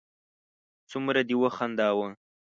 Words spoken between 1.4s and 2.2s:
خنداوه